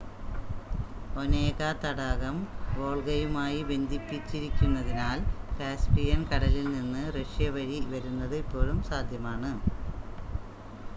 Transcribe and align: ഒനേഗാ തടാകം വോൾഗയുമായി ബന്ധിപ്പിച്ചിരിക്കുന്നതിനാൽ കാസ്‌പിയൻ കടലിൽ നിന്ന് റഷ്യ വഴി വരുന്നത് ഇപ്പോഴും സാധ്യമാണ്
ഒനേഗാ 1.15 1.67
തടാകം 1.77 2.37
വോൾഗയുമായി 2.73 3.59
ബന്ധിപ്പിച്ചിരിക്കുന്നതിനാൽ 3.63 5.19
കാസ്‌പിയൻ 5.59 6.23
കടലിൽ 6.27 6.67
നിന്ന് 6.73 7.05
റഷ്യ 7.17 7.49
വഴി 7.57 7.79
വരുന്നത് 7.91 8.37
ഇപ്പോഴും 8.43 8.79
സാധ്യമാണ് 8.89 9.53